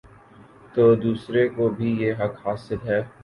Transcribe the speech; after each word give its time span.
تو 0.73 0.83
دوسرے 0.95 1.47
کو 1.49 1.69
بھی 1.69 1.89
یہ 2.01 2.13
حق 2.19 2.47
حاصل 2.47 2.79
ہے۔ 2.85 3.01